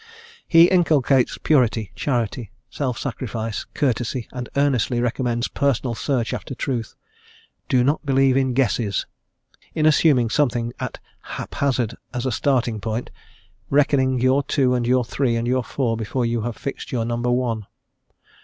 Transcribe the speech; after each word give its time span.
He 0.47 0.65
inculcates 0.65 1.37
purity, 1.37 1.91
charity, 1.93 2.49
self 2.71 2.97
sacrifice, 2.97 3.67
courtesy, 3.75 4.27
and 4.33 4.49
earnestly 4.55 4.99
recommends 4.99 5.47
personal 5.47 5.93
search 5.93 6.33
after 6.33 6.55
truth: 6.55 6.95
"do 7.69 7.83
not 7.83 8.03
believe 8.03 8.35
in 8.35 8.53
guesses" 8.55 9.05
in 9.75 9.85
assuming 9.85 10.31
something 10.31 10.73
at 10.79 10.97
hap 11.21 11.53
hazard 11.53 11.97
as 12.15 12.25
a 12.25 12.31
starting 12.31 12.79
point 12.81 13.11
reckoning 13.69 14.19
your 14.19 14.41
two 14.41 14.73
and 14.73 14.87
your 14.87 15.05
three 15.05 15.35
and 15.35 15.47
your 15.47 15.63
four 15.63 15.95
before 15.95 16.25
you 16.25 16.41
have 16.41 16.57
fixed 16.57 16.91
your 16.91 17.05
number 17.05 17.29
one. 17.29 17.67